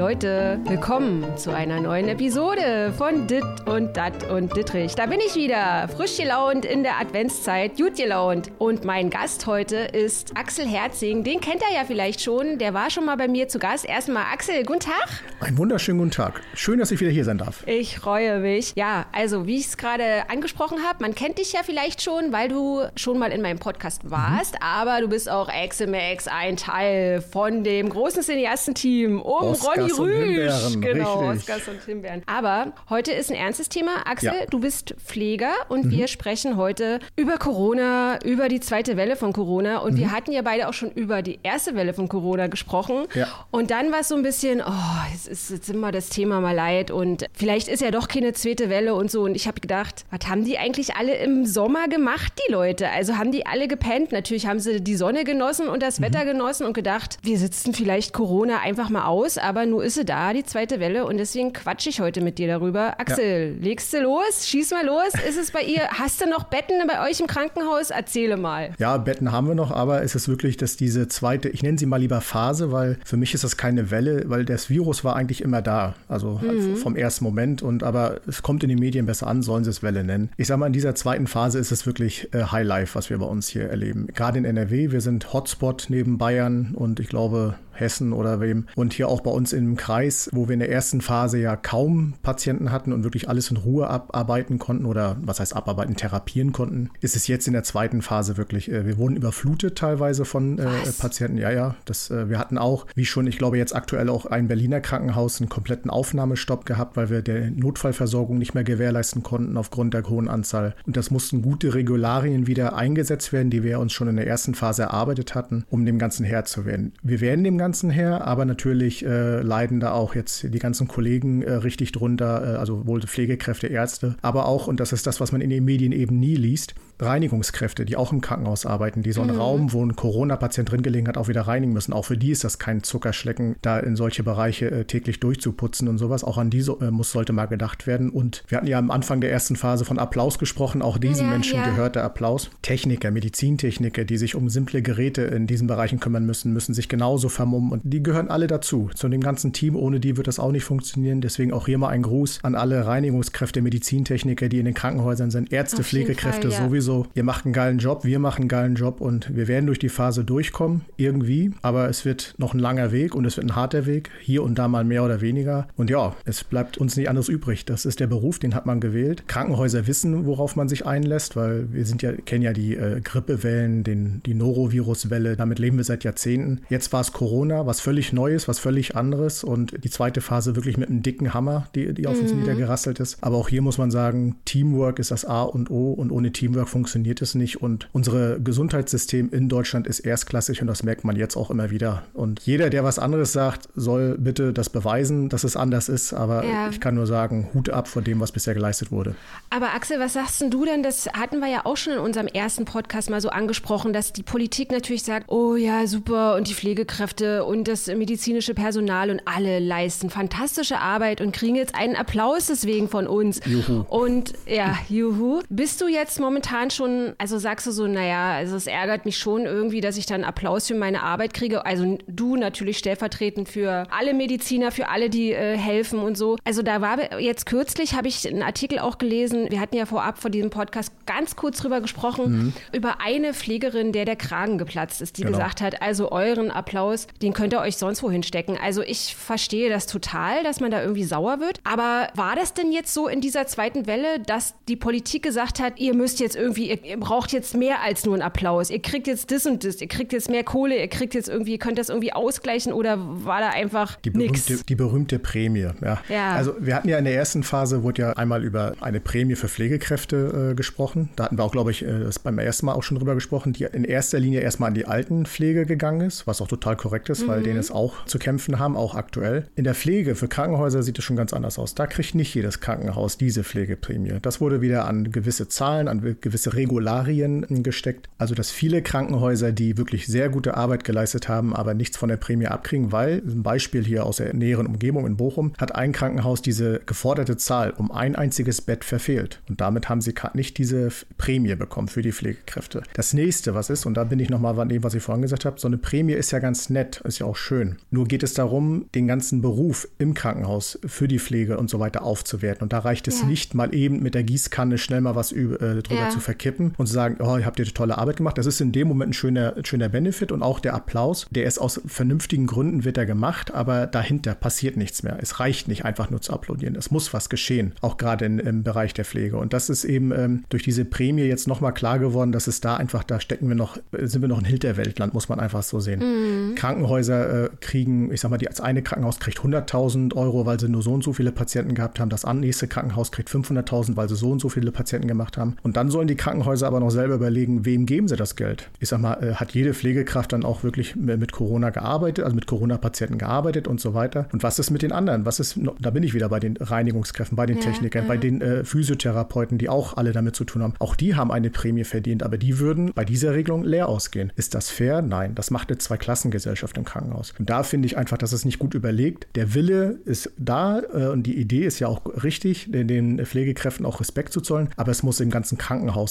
[0.00, 4.94] Leute, willkommen zu einer neuen Episode von Dit und Dat und Dittrich.
[4.94, 8.50] Da bin ich wieder, frisch gelaunt in der Adventszeit, gut gelaunt.
[8.56, 11.22] Und mein Gast heute ist Axel Herzing.
[11.22, 13.84] Den kennt er ja vielleicht schon, der war schon mal bei mir zu Gast.
[13.84, 15.06] Erstmal Axel, guten Tag.
[15.40, 16.40] Einen wunderschönen guten Tag.
[16.54, 17.66] Schön, dass ich wieder hier sein darf.
[17.66, 18.72] Ich freue mich.
[18.76, 22.48] Ja, also wie ich es gerade angesprochen habe, man kennt dich ja vielleicht schon, weil
[22.48, 24.60] du schon mal in meinem Podcast warst, mhm.
[24.62, 29.89] aber du bist auch Axel Max, ein Teil von dem großen Cineastenteam um Oscars Ronny
[29.98, 30.80] Rüsch.
[30.80, 31.54] Genau, richtig.
[31.54, 32.22] Oscars und Himbeeren.
[32.26, 34.06] Aber heute ist ein ernstes Thema.
[34.06, 34.46] Axel, ja.
[34.48, 35.90] du bist Pfleger und mhm.
[35.90, 39.78] wir sprechen heute über Corona, über die zweite Welle von Corona.
[39.78, 39.98] Und mhm.
[39.98, 43.06] wir hatten ja beide auch schon über die erste Welle von Corona gesprochen.
[43.14, 43.28] Ja.
[43.50, 44.72] Und dann war es so ein bisschen, oh,
[45.14, 48.68] es ist jetzt immer das Thema mal leid und vielleicht ist ja doch keine zweite
[48.68, 49.22] Welle und so.
[49.22, 52.88] Und ich habe gedacht, was haben die eigentlich alle im Sommer gemacht, die Leute?
[52.90, 54.12] Also haben die alle gepennt?
[54.12, 56.04] Natürlich haben sie die Sonne genossen und das mhm.
[56.04, 60.04] Wetter genossen und gedacht, wir sitzen vielleicht Corona einfach mal aus, aber nur ist sie
[60.04, 61.04] da, die zweite Welle.
[61.06, 62.98] Und deswegen quatsche ich heute mit dir darüber.
[62.98, 63.64] Axel, ja.
[63.64, 64.46] legst du los?
[64.46, 65.12] Schieß mal los.
[65.28, 65.88] Ist es bei ihr?
[65.88, 67.90] Hast du noch Betten bei euch im Krankenhaus?
[67.90, 68.70] Erzähle mal.
[68.78, 71.86] Ja, Betten haben wir noch, aber es ist wirklich, dass diese zweite, ich nenne sie
[71.86, 75.42] mal lieber Phase, weil für mich ist das keine Welle, weil das Virus war eigentlich
[75.42, 75.94] immer da.
[76.08, 76.76] Also mhm.
[76.76, 77.62] vom ersten Moment.
[77.62, 80.30] Und aber es kommt in den Medien besser an, sollen sie es Welle nennen.
[80.36, 83.18] Ich sage mal, in dieser zweiten Phase ist es wirklich äh, High Life, was wir
[83.18, 84.08] bei uns hier erleben.
[84.14, 88.66] Gerade in NRW, wir sind Hotspot neben Bayern und ich glaube, Hessen oder wem.
[88.76, 92.14] Und hier auch bei uns im Kreis, wo wir in der ersten Phase ja kaum
[92.22, 96.90] Patienten hatten und wirklich alles in Ruhe abarbeiten konnten oder was heißt abarbeiten, therapieren konnten,
[97.00, 98.70] ist es jetzt in der zweiten Phase wirklich.
[98.70, 101.38] Äh, wir wurden überflutet teilweise von äh, Patienten.
[101.38, 101.74] Ja, ja.
[101.84, 105.40] Das, äh, wir hatten auch, wie schon, ich glaube jetzt aktuell auch ein Berliner Krankenhaus
[105.40, 110.28] einen kompletten Aufnahmestopp gehabt, weil wir der Notfallversorgung nicht mehr gewährleisten konnten aufgrund der hohen
[110.28, 110.74] Anzahl.
[110.86, 114.54] Und das mussten gute Regularien wieder eingesetzt werden, die wir uns schon in der ersten
[114.54, 116.92] Phase erarbeitet hatten, um dem Ganzen Herr zu werden.
[117.02, 120.88] Wir werden dem Ganzen Ganzen her, aber natürlich äh, leiden da auch jetzt die ganzen
[120.88, 125.20] Kollegen äh, richtig drunter, äh, also wohl Pflegekräfte, Ärzte, aber auch, und das ist das,
[125.20, 129.12] was man in den Medien eben nie liest, Reinigungskräfte, die auch im Krankenhaus arbeiten, die
[129.12, 129.40] so einen mhm.
[129.40, 131.92] Raum, wo ein Corona-Patient drin gelegen hat, auch wieder reinigen müssen.
[131.92, 135.98] Auch für die ist das kein Zuckerschlecken, da in solche Bereiche äh, täglich durchzuputzen und
[135.98, 136.24] sowas.
[136.24, 138.10] Auch an diese äh, muss, sollte mal gedacht werden.
[138.10, 140.82] Und wir hatten ja am Anfang der ersten Phase von Applaus gesprochen.
[140.82, 141.68] Auch diesen ja, Menschen ja.
[141.68, 142.50] gehört der Applaus.
[142.62, 147.28] Techniker, Medizintechniker, die sich um simple Geräte in diesen Bereichen kümmern müssen, müssen sich genauso
[147.28, 147.72] vermummen.
[147.72, 149.76] Und die gehören alle dazu, zu dem ganzen Team.
[149.76, 151.20] Ohne die wird das auch nicht funktionieren.
[151.20, 155.52] Deswegen auch hier mal ein Gruß an alle Reinigungskräfte, Medizintechniker, die in den Krankenhäusern sind,
[155.52, 156.66] Ärzte, Pflegekräfte Fall, ja.
[156.66, 159.66] sowieso so, ihr macht einen geilen Job, wir machen einen geilen Job und wir werden
[159.66, 161.52] durch die Phase durchkommen, irgendwie.
[161.62, 164.58] Aber es wird noch ein langer Weg und es wird ein harter Weg, hier und
[164.58, 165.68] da mal mehr oder weniger.
[165.76, 167.64] Und ja, es bleibt uns nicht anderes übrig.
[167.64, 169.28] Das ist der Beruf, den hat man gewählt.
[169.28, 173.84] Krankenhäuser wissen, worauf man sich einlässt, weil wir sind ja, kennen ja die äh, Grippewellen,
[173.84, 176.62] den, die Noroviruswelle, damit leben wir seit Jahrzehnten.
[176.70, 180.76] Jetzt war es Corona, was völlig Neues, was völlig anderes und die zweite Phase wirklich
[180.76, 182.40] mit einem dicken Hammer, die, die auf uns mhm.
[182.40, 183.18] niedergerasselt ist.
[183.20, 186.68] Aber auch hier muss man sagen, Teamwork ist das A und O und ohne Teamwork
[186.68, 187.60] funktioniert funktioniert es nicht.
[187.60, 192.04] Und unser Gesundheitssystem in Deutschland ist erstklassig und das merkt man jetzt auch immer wieder.
[192.14, 196.14] Und jeder, der was anderes sagt, soll bitte das beweisen, dass es anders ist.
[196.14, 196.70] Aber ja.
[196.70, 199.14] ich kann nur sagen, Hut ab vor dem, was bisher geleistet wurde.
[199.50, 200.82] Aber Axel, was sagst du denn?
[200.82, 204.22] Das hatten wir ja auch schon in unserem ersten Podcast mal so angesprochen, dass die
[204.22, 209.58] Politik natürlich sagt, oh ja, super, und die Pflegekräfte und das medizinische Personal und alle
[209.58, 213.40] leisten fantastische Arbeit und kriegen jetzt einen Applaus deswegen von uns.
[213.44, 213.84] Juhu.
[213.90, 215.42] Und ja, juhu.
[215.50, 219.46] Bist du jetzt momentan schon, also sagst du so, naja, also es ärgert mich schon
[219.46, 221.66] irgendwie, dass ich dann Applaus für meine Arbeit kriege.
[221.66, 226.36] Also du natürlich stellvertretend für alle Mediziner, für alle, die äh, helfen und so.
[226.44, 230.18] Also da war jetzt kürzlich, habe ich einen Artikel auch gelesen, wir hatten ja vorab
[230.18, 232.52] vor diesem Podcast ganz kurz drüber gesprochen, mhm.
[232.72, 235.36] über eine Pflegerin, der der Kragen geplatzt ist, die genau.
[235.36, 238.58] gesagt hat, also euren Applaus, den könnt ihr euch sonst wohin stecken.
[238.60, 241.60] Also ich verstehe das total, dass man da irgendwie sauer wird.
[241.64, 245.78] Aber war das denn jetzt so in dieser zweiten Welle, dass die Politik gesagt hat,
[245.78, 248.70] ihr müsst jetzt irgendwie irgendwie, ihr, ihr, braucht jetzt mehr als nur einen Applaus.
[248.70, 251.52] Ihr kriegt jetzt das und das, ihr kriegt jetzt mehr Kohle, ihr kriegt jetzt irgendwie,
[251.52, 254.64] ihr könnt das irgendwie ausgleichen oder war da einfach die berühmte, nix?
[254.66, 256.00] Die berühmte Prämie, ja.
[256.08, 256.32] ja.
[256.32, 259.48] Also wir hatten ja in der ersten Phase, wurde ja einmal über eine Prämie für
[259.48, 261.10] Pflegekräfte äh, gesprochen.
[261.16, 263.52] Da hatten wir auch, glaube ich, äh, das beim ersten Mal auch schon drüber gesprochen,
[263.52, 267.22] die in erster Linie erstmal an die Altenpflege gegangen ist, was auch total korrekt ist,
[267.22, 267.28] mhm.
[267.28, 269.46] weil denen es auch zu kämpfen haben, auch aktuell.
[269.56, 271.74] In der Pflege für Krankenhäuser sieht es schon ganz anders aus.
[271.74, 274.14] Da kriegt nicht jedes Krankenhaus diese Pflegeprämie.
[274.22, 278.08] Das wurde wieder an gewisse Zahlen, an gewisse Regularien gesteckt.
[278.18, 282.16] Also dass viele Krankenhäuser, die wirklich sehr gute Arbeit geleistet haben, aber nichts von der
[282.16, 286.42] Prämie abkriegen, weil, ein Beispiel hier aus der näheren Umgebung in Bochum, hat ein Krankenhaus
[286.42, 289.40] diese geforderte Zahl um ein einziges Bett verfehlt.
[289.48, 292.82] Und damit haben sie nicht diese Prämie bekommen für die Pflegekräfte.
[292.94, 295.44] Das nächste, was ist, und da bin ich nochmal an dem, was ich vorhin gesagt
[295.44, 297.76] habe, so eine Prämie ist ja ganz nett, ist ja auch schön.
[297.90, 302.02] Nur geht es darum, den ganzen Beruf im Krankenhaus für die Pflege und so weiter
[302.02, 302.62] aufzuwerten.
[302.62, 303.26] Und da reicht es ja.
[303.26, 306.10] nicht mal eben mit der Gießkanne schnell mal was äh, drüber ja.
[306.10, 308.38] zu verkippen und zu sagen, oh, ihr habt ihr tolle Arbeit gemacht.
[308.38, 311.58] Das ist in dem Moment ein schöner, schöner Benefit und auch der Applaus, der ist
[311.58, 315.18] aus vernünftigen Gründen wird er gemacht, aber dahinter passiert nichts mehr.
[315.20, 316.76] Es reicht nicht einfach nur zu applaudieren.
[316.76, 319.36] Es muss was geschehen, auch gerade in, im Bereich der Pflege.
[319.38, 322.76] Und das ist eben ähm, durch diese Prämie jetzt nochmal klar geworden, dass es da
[322.76, 326.00] einfach, da stecken wir noch, sind wir noch ein Hinterweltland, muss man einfach so sehen.
[326.00, 326.54] Mhm.
[326.54, 330.68] Krankenhäuser äh, kriegen, ich sag mal, die, das eine Krankenhaus kriegt 100.000 Euro, weil sie
[330.68, 332.08] nur so und so viele Patienten gehabt haben.
[332.08, 335.56] Das nächste Krankenhaus kriegt 500.000, weil sie so und so viele Patienten gemacht haben.
[335.62, 338.68] Und dann sollen die Krankenhäuser aber noch selber überlegen, wem geben sie das Geld.
[338.78, 342.46] Ich sag mal, äh, hat jede Pflegekraft dann auch wirklich mit Corona gearbeitet, also mit
[342.46, 344.28] Corona-Patienten gearbeitet und so weiter.
[344.30, 345.24] Und was ist mit den anderen?
[345.24, 348.08] Was ist, da bin ich wieder bei den Reinigungskräften, bei den ja, Technikern, ja.
[348.08, 350.74] bei den äh, Physiotherapeuten, die auch alle damit zu tun haben.
[350.78, 354.30] Auch die haben eine Prämie verdient, aber die würden bei dieser Regelung leer ausgehen.
[354.36, 355.00] Ist das fair?
[355.00, 355.34] Nein.
[355.34, 357.32] Das macht eine Zweiklassengesellschaft im Krankenhaus.
[357.38, 359.26] Und da finde ich einfach, dass es nicht gut überlegt.
[359.36, 363.86] Der Wille ist da äh, und die Idee ist ja auch richtig, den, den Pflegekräften
[363.86, 365.56] auch Respekt zu zollen, aber es muss im ganzen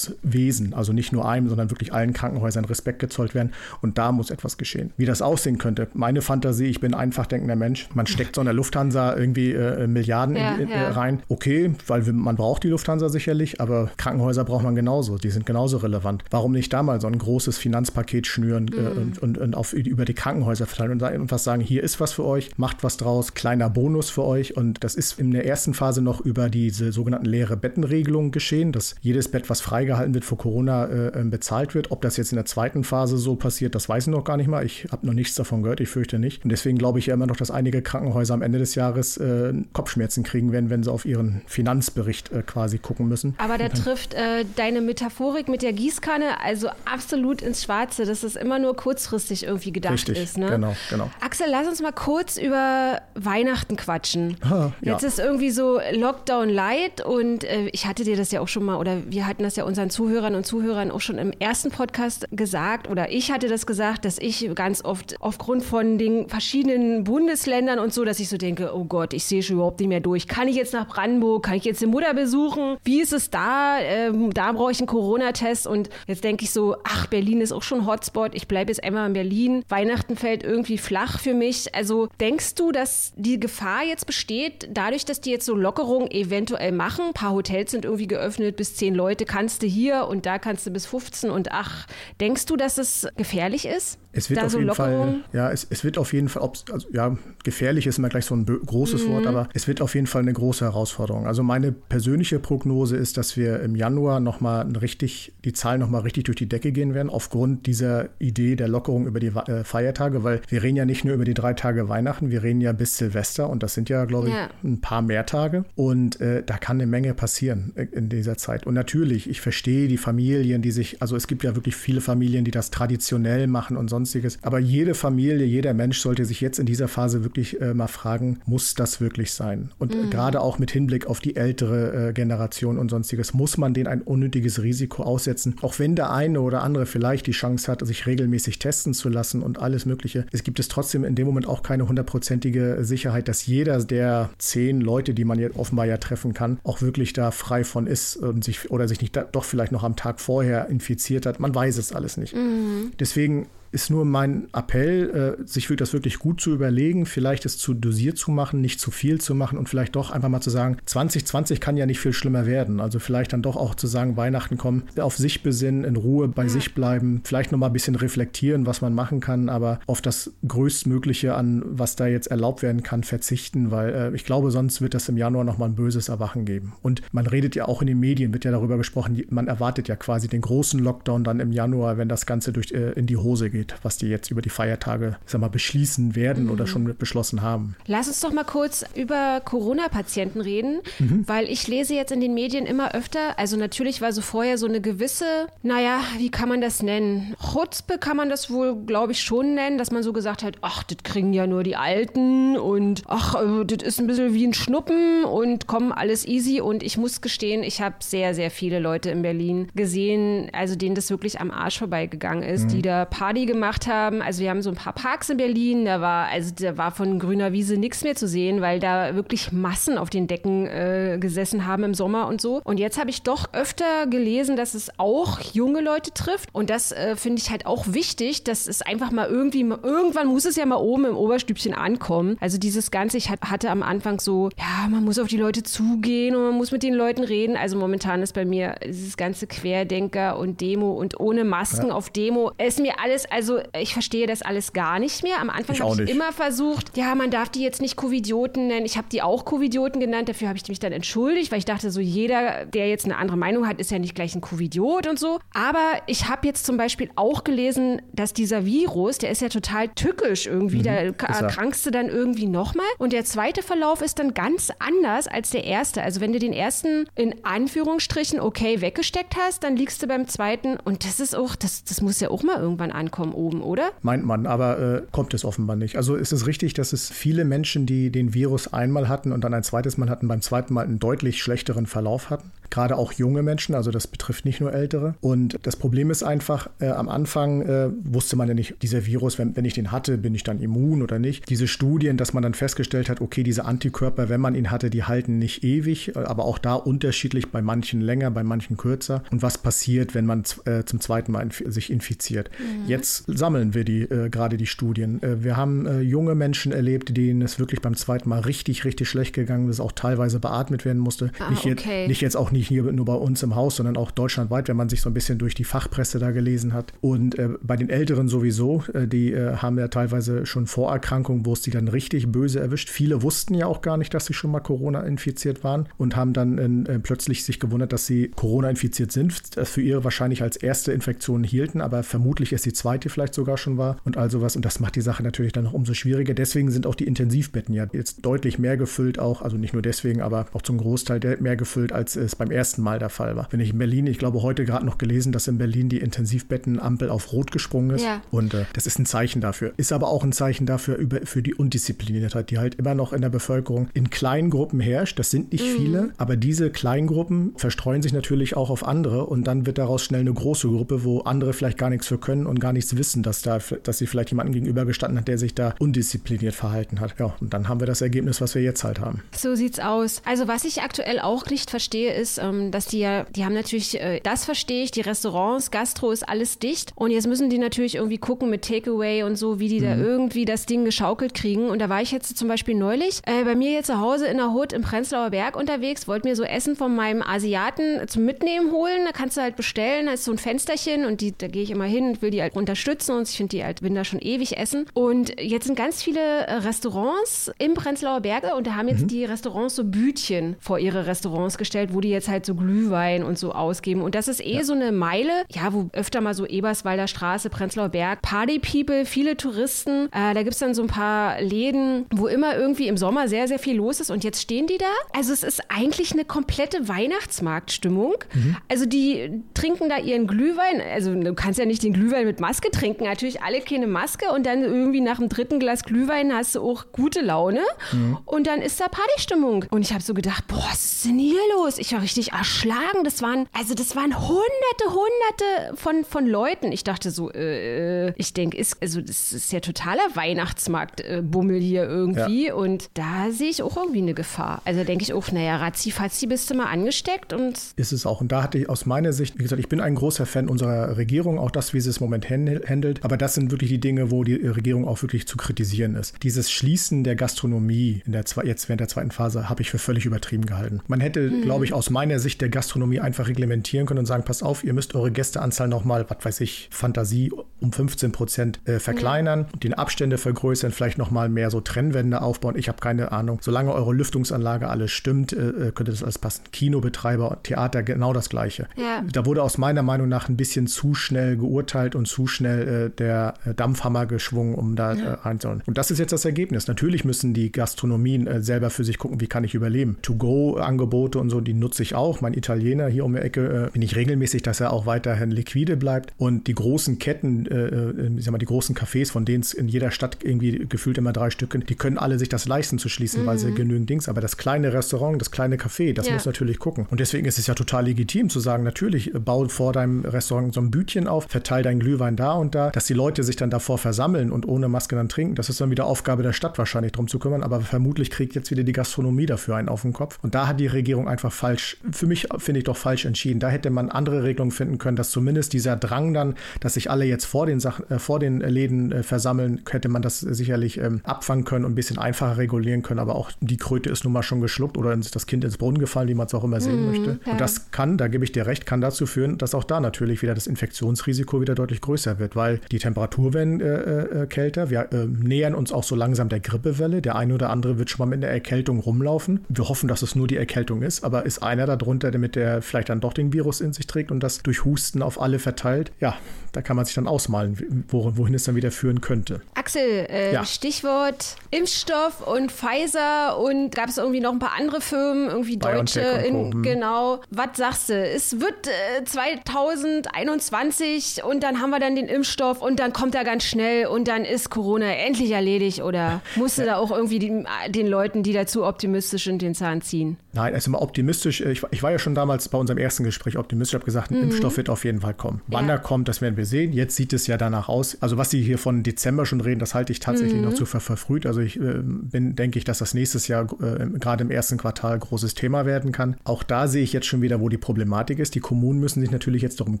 [0.00, 3.52] Krankenhauswesen, also nicht nur einem, sondern wirklich allen Krankenhäusern Respekt gezollt werden.
[3.82, 4.92] Und da muss etwas geschehen.
[4.96, 8.40] Wie das aussehen könnte, meine Fantasie, ich bin ein einfach denkender Mensch, man steckt so
[8.40, 10.90] in der Lufthansa irgendwie äh, Milliarden ja, in, in, ja.
[10.90, 11.22] rein.
[11.28, 15.18] Okay, weil man braucht die Lufthansa sicherlich, aber Krankenhäuser braucht man genauso.
[15.18, 16.24] Die sind genauso relevant.
[16.30, 18.86] Warum nicht da mal so ein großes Finanzpaket schnüren äh, mhm.
[18.86, 22.12] äh, und, und, und, auf, über die Krankenhäuser verteilen und einfach sagen, hier ist was
[22.12, 24.56] für euch, macht was draus, kleiner Bonus für euch.
[24.56, 28.94] Und das ist in der ersten Phase noch über diese sogenannten leere Bettenregelungen geschehen, dass
[29.00, 31.90] jedes Bett, was freigehalten wird vor Corona, äh, ähm, bezahlt wird.
[31.90, 34.48] Ob das jetzt in der zweiten Phase so passiert, das weiß ich noch gar nicht
[34.48, 34.64] mal.
[34.64, 36.44] Ich habe noch nichts davon gehört, ich fürchte nicht.
[36.44, 39.52] Und deswegen glaube ich ja immer noch, dass einige Krankenhäuser am Ende des Jahres äh,
[39.72, 43.34] Kopfschmerzen kriegen werden, wenn sie auf ihren Finanzbericht äh, quasi gucken müssen.
[43.38, 48.36] Aber da trifft äh, deine Metaphorik mit der Gießkanne also absolut ins Schwarze, dass es
[48.36, 50.38] immer nur kurzfristig irgendwie gedacht Richtig, ist.
[50.38, 50.50] Ne?
[50.50, 51.10] Genau, genau.
[51.20, 54.36] Axel, lass uns mal kurz über Weihnachten quatschen.
[54.48, 54.92] Ha, ja.
[54.92, 58.64] Jetzt ist irgendwie so Lockdown Light und äh, ich hatte dir das ja auch schon
[58.64, 62.26] mal oder wir hatten das ja unseren Zuhörern und Zuhörern auch schon im ersten Podcast
[62.32, 67.78] gesagt oder ich hatte das gesagt, dass ich ganz oft aufgrund von den verschiedenen Bundesländern
[67.78, 70.28] und so, dass ich so denke, oh Gott, ich sehe schon überhaupt nicht mehr durch.
[70.28, 71.44] Kann ich jetzt nach Brandenburg?
[71.44, 72.76] Kann ich jetzt die Mutter besuchen?
[72.84, 73.78] Wie ist es da?
[73.80, 77.62] Ähm, da brauche ich einen Corona-Test und jetzt denke ich so, ach, Berlin ist auch
[77.62, 78.34] schon Hotspot.
[78.34, 79.64] Ich bleibe jetzt einmal in Berlin.
[79.70, 81.74] Weihnachten fällt irgendwie flach für mich.
[81.74, 86.72] Also denkst du, dass die Gefahr jetzt besteht, dadurch, dass die jetzt so Lockerungen eventuell
[86.72, 87.06] machen?
[87.06, 90.66] Ein paar Hotels sind irgendwie geöffnet, bis zehn Leute kannst du hier und da kannst
[90.66, 91.86] du bis 15 und ach,
[92.20, 93.99] denkst du, dass es gefährlich ist?
[94.12, 95.22] Es wird auf so jeden Lockerung?
[95.22, 98.34] Fall, ja, es, es wird auf jeden Fall, also, ja, gefährlich ist immer gleich so
[98.34, 99.12] ein großes mhm.
[99.12, 101.26] Wort, aber es wird auf jeden Fall eine große Herausforderung.
[101.26, 106.24] Also meine persönliche Prognose ist, dass wir im Januar nochmal richtig, die Zahlen nochmal richtig
[106.24, 110.40] durch die Decke gehen werden, aufgrund dieser Idee der Lockerung über die äh, Feiertage, weil
[110.48, 113.48] wir reden ja nicht nur über die drei Tage Weihnachten, wir reden ja bis Silvester
[113.48, 114.50] und das sind ja, glaube ich, ja.
[114.64, 118.66] ein paar mehr Tage und äh, da kann eine Menge passieren in dieser Zeit.
[118.66, 122.44] Und natürlich, ich verstehe die Familien, die sich, also es gibt ja wirklich viele Familien,
[122.44, 124.38] die das traditionell machen und sonst sonstiges.
[124.42, 128.40] Aber jede Familie, jeder Mensch sollte sich jetzt in dieser Phase wirklich äh, mal fragen,
[128.46, 129.70] muss das wirklich sein?
[129.78, 130.10] Und mhm.
[130.10, 134.02] gerade auch mit Hinblick auf die ältere äh, Generation und sonstiges, muss man denen ein
[134.02, 135.56] unnötiges Risiko aussetzen?
[135.62, 139.42] Auch wenn der eine oder andere vielleicht die Chance hat, sich regelmäßig testen zu lassen
[139.42, 140.26] und alles Mögliche.
[140.32, 144.80] Es gibt es trotzdem in dem Moment auch keine hundertprozentige Sicherheit, dass jeder der zehn
[144.80, 148.44] Leute, die man jetzt offenbar ja treffen kann, auch wirklich da frei von ist und
[148.44, 151.40] sich oder sich nicht da, doch vielleicht noch am Tag vorher infiziert hat.
[151.40, 152.34] Man weiß es alles nicht.
[152.34, 152.92] Mhm.
[152.98, 157.74] Deswegen ist nur mein Appell, äh, sich das wirklich gut zu überlegen, vielleicht es zu
[157.74, 160.78] dosiert zu machen, nicht zu viel zu machen und vielleicht doch einfach mal zu sagen,
[160.84, 162.80] 2020 kann ja nicht viel schlimmer werden.
[162.80, 166.48] Also vielleicht dann doch auch zu sagen, Weihnachten kommen, auf sich besinnen, in Ruhe bei
[166.48, 171.34] sich bleiben, vielleicht nochmal ein bisschen reflektieren, was man machen kann, aber auf das Größtmögliche
[171.34, 175.08] an, was da jetzt erlaubt werden kann, verzichten, weil äh, ich glaube, sonst wird das
[175.08, 176.72] im Januar nochmal ein böses Erwachen geben.
[176.82, 179.96] Und man redet ja auch in den Medien, wird ja darüber gesprochen, man erwartet ja
[179.96, 183.50] quasi den großen Lockdown dann im Januar, wenn das Ganze durch, äh, in die Hose
[183.50, 186.50] geht geht, was die jetzt über die Feiertage sag mal, beschließen werden mhm.
[186.50, 187.76] oder schon beschlossen haben.
[187.86, 191.24] Lass uns doch mal kurz über Corona-Patienten reden, mhm.
[191.26, 194.66] weil ich lese jetzt in den Medien immer öfter, also natürlich war so vorher so
[194.66, 197.34] eine gewisse, naja, wie kann man das nennen?
[197.52, 200.82] Chutzpe kann man das wohl, glaube ich, schon nennen, dass man so gesagt hat, ach,
[200.82, 204.54] das kriegen ja nur die Alten und ach, äh, das ist ein bisschen wie ein
[204.54, 206.60] Schnuppen und komm, alles easy.
[206.60, 210.94] Und ich muss gestehen, ich habe sehr, sehr viele Leute in Berlin gesehen, also denen
[210.94, 212.68] das wirklich am Arsch vorbeigegangen ist, mhm.
[212.68, 214.22] die da Party gemacht haben.
[214.22, 217.18] Also wir haben so ein paar Parks in Berlin, da war, also da war von
[217.18, 221.66] grüner Wiese nichts mehr zu sehen, weil da wirklich Massen auf den Decken äh, gesessen
[221.66, 222.60] haben im Sommer und so.
[222.64, 226.48] Und jetzt habe ich doch öfter gelesen, dass es auch junge Leute trifft.
[226.52, 230.44] Und das äh, finde ich halt auch wichtig, dass es einfach mal irgendwie, irgendwann muss
[230.44, 232.36] es ja mal oben im Oberstübchen ankommen.
[232.40, 236.36] Also dieses Ganze, ich hatte am Anfang so, ja, man muss auf die Leute zugehen
[236.36, 237.56] und man muss mit den Leuten reden.
[237.56, 241.94] Also momentan ist bei mir dieses ganze Querdenker und Demo und ohne Masken ja.
[241.94, 243.39] auf Demo, ist mir alles, also
[243.78, 245.40] ich verstehe das alles gar nicht mehr.
[245.40, 248.86] Am Anfang habe ich immer versucht, ja, man darf die jetzt nicht Covidioten nennen.
[248.86, 251.90] Ich habe die auch Covidioten genannt, dafür habe ich mich dann entschuldigt, weil ich dachte,
[251.90, 255.18] so jeder, der jetzt eine andere Meinung hat, ist ja nicht gleich ein Covidiot und
[255.18, 255.38] so.
[255.54, 259.88] Aber ich habe jetzt zum Beispiel auch gelesen, dass dieser Virus, der ist ja total
[259.88, 262.86] tückisch irgendwie, mhm, da erkrankst du dann irgendwie nochmal.
[262.98, 266.02] Und der zweite Verlauf ist dann ganz anders als der erste.
[266.02, 270.76] Also wenn du den ersten in Anführungsstrichen okay weggesteckt hast, dann liegst du beim zweiten
[270.84, 273.90] und das ist auch, das, das muss ja auch mal irgendwann ankommen oben, oder?
[274.02, 275.96] Meint man, aber äh, kommt es offenbar nicht.
[275.96, 279.54] Also ist es richtig, dass es viele Menschen, die den Virus einmal hatten und dann
[279.54, 282.50] ein zweites Mal hatten, beim zweiten Mal einen deutlich schlechteren Verlauf hatten?
[282.70, 285.14] gerade auch junge Menschen, also das betrifft nicht nur Ältere.
[285.20, 289.38] Und das Problem ist einfach, äh, am Anfang äh, wusste man ja nicht, dieser Virus,
[289.38, 291.48] wenn, wenn ich den hatte, bin ich dann immun oder nicht.
[291.50, 295.04] Diese Studien, dass man dann festgestellt hat, okay, diese Antikörper, wenn man ihn hatte, die
[295.04, 299.24] halten nicht ewig, äh, aber auch da unterschiedlich, bei manchen länger, bei manchen kürzer.
[299.30, 302.50] Und was passiert, wenn man äh, zum zweiten Mal inf sich infiziert?
[302.58, 302.88] Mhm.
[302.88, 305.22] Jetzt sammeln wir die äh, gerade die Studien.
[305.22, 309.34] Äh, wir haben junge Menschen erlebt, denen es wirklich beim zweiten Mal richtig, richtig schlecht
[309.34, 311.32] gegangen ist, auch teilweise beatmet werden musste.
[311.38, 312.02] Ah, nicht, okay.
[312.02, 314.76] jetzt, nicht jetzt auch nicht hier nur bei uns im Haus, sondern auch deutschlandweit, wenn
[314.76, 316.92] man sich so ein bisschen durch die Fachpresse da gelesen hat.
[317.00, 321.52] Und äh, bei den Älteren sowieso, äh, die äh, haben ja teilweise schon Vorerkrankungen, wo
[321.52, 322.88] es die dann richtig böse erwischt.
[322.88, 326.32] Viele wussten ja auch gar nicht, dass sie schon mal Corona infiziert waren und haben
[326.32, 330.56] dann äh, plötzlich sich gewundert, dass sie Corona infiziert sind, das für ihre wahrscheinlich als
[330.56, 334.56] erste Infektion hielten, aber vermutlich ist die zweite vielleicht sogar schon war und all sowas.
[334.56, 336.34] Und das macht die Sache natürlich dann noch umso schwieriger.
[336.34, 340.20] Deswegen sind auch die Intensivbetten ja jetzt deutlich mehr gefüllt, auch, also nicht nur deswegen,
[340.22, 343.48] aber auch zum Großteil mehr gefüllt, als es beim ersten Mal der Fall war.
[343.50, 347.10] Wenn ich in Berlin, ich glaube heute gerade noch gelesen, dass in Berlin die Intensivbettenampel
[347.10, 348.04] auf Rot gesprungen ist.
[348.04, 348.22] Ja.
[348.30, 349.72] Und äh, das ist ein Zeichen dafür.
[349.76, 353.20] Ist aber auch ein Zeichen dafür über, für die Undiszipliniertheit, die halt immer noch in
[353.20, 355.18] der Bevölkerung in kleinen Gruppen herrscht.
[355.18, 355.76] Das sind nicht mhm.
[355.76, 360.04] viele, aber diese kleinen Gruppen verstreuen sich natürlich auch auf andere und dann wird daraus
[360.04, 363.22] schnell eine große Gruppe, wo andere vielleicht gar nichts für können und gar nichts wissen,
[363.24, 367.18] dass da, dass sie vielleicht jemanden gegenübergestanden hat, der sich da undiszipliniert verhalten hat.
[367.18, 369.22] Ja, und dann haben wir das Ergebnis, was wir jetzt halt haben.
[369.34, 370.22] So sieht's aus.
[370.24, 374.00] Also was ich aktuell auch nicht verstehe, ist, ähm, dass die ja, die haben natürlich,
[374.00, 376.92] äh, das verstehe ich, die Restaurants, Gastro ist alles dicht.
[376.94, 379.84] Und jetzt müssen die natürlich irgendwie gucken mit Takeaway und so, wie die mhm.
[379.84, 381.70] da irgendwie das Ding geschaukelt kriegen.
[381.70, 384.36] Und da war ich jetzt zum Beispiel neulich äh, bei mir jetzt zu Hause in
[384.36, 388.70] der Hut im Prenzlauer Berg unterwegs, wollte mir so Essen von meinem Asiaten zum Mitnehmen
[388.72, 389.06] holen.
[389.06, 391.70] Da kannst du halt bestellen, da ist so ein Fensterchen und die, da gehe ich
[391.70, 394.56] immer hin und will die halt unterstützen und ich finde die bin da schon ewig
[394.56, 394.86] essen.
[394.94, 399.08] Und jetzt sind ganz viele äh, Restaurants im Prenzlauer Berge und da haben jetzt mhm.
[399.08, 403.38] die Restaurants so Bütchen vor ihre Restaurants gestellt, wo die jetzt halt so Glühwein und
[403.38, 404.02] so ausgeben.
[404.02, 404.64] Und das ist eh ja.
[404.64, 410.06] so eine Meile, ja, wo öfter mal so Eberswalder Straße, Prenzlauer Berg, Party-People, viele Touristen.
[410.12, 413.48] Äh, da gibt es dann so ein paar Läden, wo immer irgendwie im Sommer sehr,
[413.48, 414.10] sehr viel los ist.
[414.10, 414.86] Und jetzt stehen die da.
[415.12, 418.14] Also es ist eigentlich eine komplette Weihnachtsmarktstimmung.
[418.34, 418.56] Mhm.
[418.68, 420.82] Also die trinken da ihren Glühwein.
[420.92, 423.04] Also du kannst ja nicht den Glühwein mit Maske trinken.
[423.04, 424.30] Natürlich alle keine Maske.
[424.34, 427.60] Und dann irgendwie nach dem dritten Glas Glühwein hast du auch gute Laune.
[427.92, 428.18] Mhm.
[428.24, 429.64] Und dann ist da Partystimmung.
[429.70, 431.78] Und ich habe so gedacht, boah, was ist denn hier los?
[431.78, 433.04] Ich war richtig erschlagen.
[433.04, 436.72] Das waren, also das waren hunderte, hunderte von, von Leuten.
[436.72, 441.84] Ich dachte so, äh, ich denke, ist, also das ist ja totaler Weihnachtsmarktbummel äh, hier
[441.84, 442.48] irgendwie.
[442.48, 442.54] Ja.
[442.54, 444.62] Und da sehe ich auch irgendwie eine Gefahr.
[444.64, 447.58] Also denke ich auch, naja, ratzi-fatzi bist du mal angesteckt und.
[447.76, 448.20] Ist es auch.
[448.20, 450.96] Und da hatte ich aus meiner Sicht, wie gesagt, ich bin ein großer Fan unserer
[450.96, 452.24] Regierung, auch das, wie sie es im Moment
[452.66, 453.04] handelt.
[453.04, 456.22] Aber das sind wirklich die Dinge, wo die Regierung auch wirklich zu kritisieren ist.
[456.22, 460.06] Dieses Schließen der Gastronomie in der jetzt während der zweiten Phase habe ich für völlig
[460.06, 460.80] übertrieben gehalten.
[460.86, 461.42] Man hätte, mhm.
[461.42, 464.72] glaube ich, aus meiner Sicht der Gastronomie einfach reglementieren können und sagen, pass auf, ihr
[464.72, 469.58] müsst eure Gästeanzahl nochmal, was weiß ich, Fantasie um 15 Prozent äh, verkleinern, ja.
[469.58, 472.56] den Abstände vergrößern, vielleicht nochmal mehr so Trennwände aufbauen.
[472.56, 473.38] Ich habe keine Ahnung.
[473.42, 476.44] Solange eure Lüftungsanlage alles stimmt, äh, äh, könnte das alles passen.
[476.52, 478.66] Kinobetreiber, Theater, genau das Gleiche.
[478.76, 479.02] Ja.
[479.12, 482.90] Da wurde aus meiner Meinung nach ein bisschen zu schnell geurteilt und zu schnell äh,
[482.90, 485.14] der äh, Dampfhammer geschwungen, um da ja.
[485.14, 485.62] äh, einzuholen.
[485.66, 486.66] Und das ist jetzt das Ergebnis.
[486.66, 489.96] Natürlich müssen die Gastronomien äh, selber für sich gucken, wie kann ich überleben.
[490.02, 492.20] To-Go-Angebote und so, die nutze ich auch.
[492.20, 495.76] Mein Italiener hier um die Ecke äh, bin ich regelmäßig, dass er auch weiterhin liquide
[495.76, 496.12] bleibt.
[496.18, 499.52] Und die großen Ketten, äh, äh, ich sag mal, die großen Cafés, von denen es
[499.52, 502.88] in jeder Stadt irgendwie gefühlt immer drei Stücken, die können alle sich das leisten zu
[502.88, 503.26] schließen, mhm.
[503.26, 503.54] weil sie mhm.
[503.54, 504.08] genügend Dings.
[504.08, 506.14] Aber das kleine Restaurant, das kleine Café, das ja.
[506.14, 506.86] muss natürlich gucken.
[506.90, 510.54] Und deswegen ist es ja total legitim zu sagen, natürlich, äh, bau vor deinem Restaurant
[510.54, 513.50] so ein Bütchen auf, verteil deinen Glühwein da und da, dass die Leute sich dann
[513.50, 516.92] davor versammeln und ohne Maske dann trinken, das ist dann wieder Aufgabe der Stadt wahrscheinlich
[516.92, 520.18] drum zu kümmern, aber vermutlich kriegt jetzt wieder die Gastronomie dafür einen auf den Kopf.
[520.22, 523.40] Und da hat die Regierung einfach falsch, für mich finde ich doch falsch entschieden.
[523.40, 527.04] Da hätte man andere Regelungen finden können, dass zumindest dieser Drang dann, dass sich alle
[527.04, 531.00] jetzt vor den Sachen, äh, vor den Läden äh, versammeln, hätte man das sicherlich ähm,
[531.04, 533.00] abfangen können und ein bisschen einfacher regulieren können.
[533.00, 536.08] Aber auch die Kröte ist nun mal schon geschluckt oder das Kind ins Brunnen gefallen,
[536.08, 537.20] wie man es auch immer sehen mhm, möchte.
[537.24, 537.32] Ja.
[537.32, 540.22] Und das kann, da gebe ich dir recht, kann dazu führen, dass auch da natürlich
[540.22, 544.70] wieder das Infektionsrisiko wieder deutlich größer wird, weil die Temperatur werden äh, äh, kälter.
[544.70, 547.02] Wir äh, nähern uns auch so langsam der Grippewelle.
[547.02, 549.44] Der eine oder andere wird schon mal mit einer Erkältung rumlaufen.
[549.48, 552.62] Wir hoffen, dass es nur die Erkältung ist, aber ist einer darunter, der mit der
[552.62, 555.92] vielleicht dann doch den Virus in sich trägt und das durch Husten auf alle verteilt?
[556.00, 556.16] Ja,
[556.52, 559.40] da kann man sich dann ausmalen, wohin es dann wieder führen könnte.
[559.54, 560.44] Axel, äh, ja.
[560.44, 566.00] Stichwort Impfstoff und Pfizer und gab es irgendwie noch ein paar andere Firmen, irgendwie Deutsche,
[566.00, 566.62] in, hm.
[566.62, 567.20] genau.
[567.30, 567.94] Was sagst du?
[567.94, 573.24] Es wird äh, 2021 und dann haben wir dann den Impfstoff und dann kommt er
[573.24, 576.74] ganz schnell und dann ist Corona endlich erledigt oder musste ja.
[576.74, 580.16] da auch irgendwie die, den Leuten, die dazu optimistisch sind, den Zahn ziehen?
[580.32, 581.40] Nein, also mal optimistisch.
[581.40, 583.72] Ich, ich war ja schon damals bei unserem ersten Gespräch optimistisch.
[583.72, 584.24] Ich habe gesagt, ein mhm.
[584.24, 585.42] Impfstoff wird auf jeden Fall kommen.
[585.48, 585.74] Wann ja.
[585.74, 586.72] er kommt, das werden wir sehen.
[586.72, 587.96] Jetzt sieht es ja danach aus.
[588.00, 590.46] Also was Sie hier von Dezember schon reden, das halte ich tatsächlich mhm.
[590.46, 591.26] noch zu ver verfrüht.
[591.26, 594.98] Also ich äh, bin, denke ich, dass das nächstes Jahr äh, gerade im ersten Quartal
[594.98, 596.16] großes Thema werden kann.
[596.24, 598.34] Auch da sehe ich jetzt schon wieder, wo die Problematik ist.
[598.34, 599.80] Die Kommunen müssen sich natürlich jetzt darum